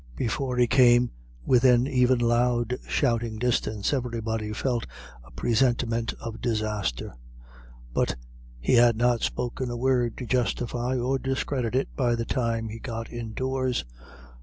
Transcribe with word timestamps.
Before 0.15 0.57
he 0.57 0.65
came 0.65 1.11
within 1.45 1.85
even 1.85 2.17
loud 2.17 2.75
shouting 2.87 3.37
distance, 3.37 3.93
everybody 3.93 4.51
felt 4.51 4.87
a 5.23 5.29
presentiment 5.29 6.11
of 6.19 6.41
disaster; 6.41 7.13
but 7.93 8.15
he 8.59 8.73
had 8.73 8.97
not 8.97 9.21
spoken 9.21 9.69
a 9.69 9.77
word 9.77 10.17
to 10.17 10.25
justify 10.25 10.97
or 10.97 11.19
discredit 11.19 11.75
it 11.75 11.95
by 11.95 12.15
the 12.15 12.25
time 12.25 12.69
he 12.69 12.79
got 12.79 13.13
indoors. 13.13 13.85